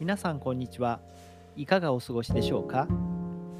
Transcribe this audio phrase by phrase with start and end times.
[0.00, 1.00] 皆さんこんにちは。
[1.56, 2.86] いかがお過ごしでしょうか？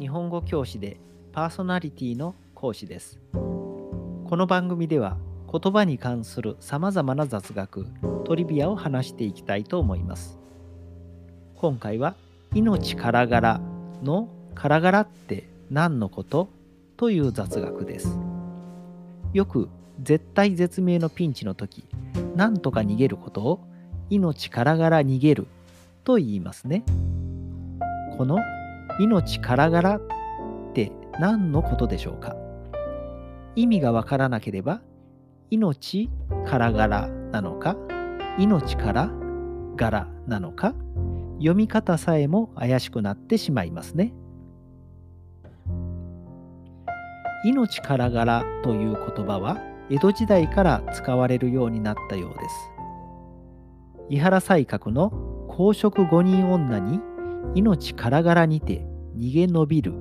[0.00, 0.96] 日本語教師で
[1.30, 3.20] パーソナリティの講師です。
[3.34, 5.18] この番組では
[5.52, 7.86] 言葉に関するさまざまな雑学、
[8.24, 10.38] トリビアを話していきたいと思います。
[11.54, 12.14] 今回は
[12.54, 13.60] 命からがら
[14.02, 16.48] のからがらって何のこと？
[16.96, 18.18] という雑学です。
[19.34, 19.68] よく
[20.00, 21.84] 絶対絶命のピンチの時、
[22.34, 23.60] 何とか逃げることを
[24.08, 25.46] 命からがら逃げる
[26.04, 26.84] と言いますね。
[28.18, 28.38] この
[28.98, 30.00] 命からがらっ
[30.74, 32.36] て何のことでしょうか？
[33.56, 34.80] 意味がわからなければ
[35.50, 36.10] 命
[36.46, 37.76] からがらなのか？
[38.38, 39.10] 命から
[39.76, 40.74] がらなのか？
[41.38, 44.12] 読み方さえも怪しくなってしまいますね。
[47.44, 49.58] 命からがらという言葉は
[49.90, 52.54] 江戸時代から使われるようになったようです。
[54.08, 55.12] 伊原西閣の
[55.54, 56.98] 公職五人女に
[57.54, 58.86] 命からがらにて
[59.18, 59.92] 逃げ延びる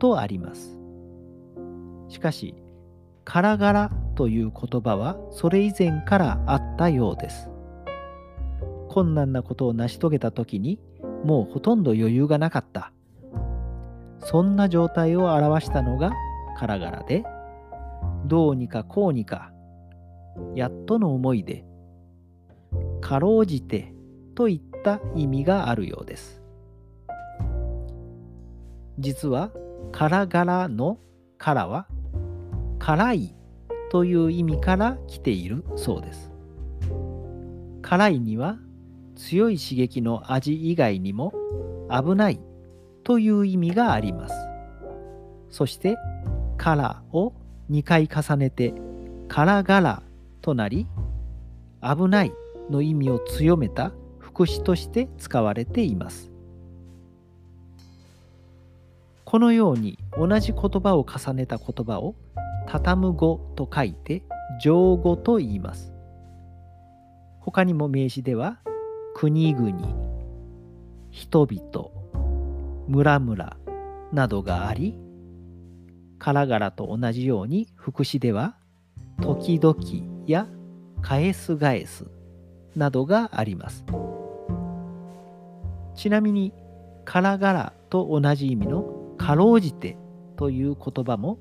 [0.00, 0.80] とあります。
[2.08, 2.56] しかし、
[3.24, 7.48] からがらという言葉はそれ以前からあったようです。
[8.88, 10.80] 困難なことを成し遂げた時に
[11.24, 12.92] もうほとんど余裕がなかった。
[14.18, 16.12] そんな状態を表したのが
[16.58, 17.22] からがらで、
[18.26, 19.52] どうにかこうにか、
[20.56, 21.64] やっとの思いで、
[23.00, 23.94] かろうじて
[24.34, 26.42] といった意味があるようです。
[28.98, 29.50] 実は、
[29.92, 30.98] からがらの
[31.38, 31.86] からは、
[32.78, 33.34] 辛い
[33.90, 36.32] という意味から来ているそうです。
[37.82, 38.58] 辛いには
[39.16, 41.32] 強い刺激の味以外にも
[41.90, 42.40] 危ない
[43.04, 44.34] という意味があります。
[45.50, 45.98] そして
[46.56, 47.32] 「から」を
[47.70, 48.74] 2回重ねて
[49.28, 50.02] 「からがら」
[50.40, 50.86] となり
[51.82, 52.32] 「危ない」
[52.70, 53.92] の意味を強めた
[54.40, 56.30] 副詞として使われています。
[59.26, 62.14] このように同じ言葉を重ねた言葉を
[62.66, 64.22] 畳む語と書いて
[64.62, 65.92] 上語と言います。
[67.40, 68.60] 他にも名詞では
[69.14, 69.78] 国々、
[71.10, 71.90] 人々、
[72.88, 73.56] 村々
[74.10, 74.96] などがあり、
[76.18, 78.56] からがらと同じように副詞では
[79.20, 79.76] 時々
[80.26, 80.46] や
[81.02, 82.06] 返す返す
[82.74, 83.84] などがあります。
[85.94, 86.52] ちなみに、
[87.04, 89.96] からがらと同じ意味のかろうじて
[90.36, 91.38] という言葉も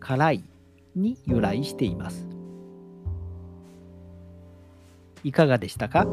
[0.00, 0.44] 辛い
[0.94, 2.26] に由来しています。
[5.24, 6.06] いかがでしたか？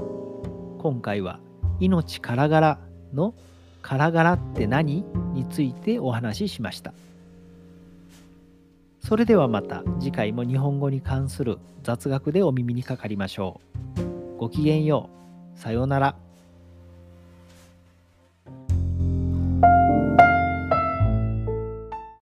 [0.79, 1.39] 今回は
[1.79, 2.79] 命からがら
[3.13, 3.33] の
[3.81, 5.03] からがらって何
[5.33, 6.93] についてお話ししました。
[9.01, 13.61] それではまた次回も日本語に関する雑学でお耳にかかりましょ
[13.97, 14.39] う。
[14.39, 15.09] ごきげんよ
[15.55, 15.59] う。
[15.59, 16.15] さようなら。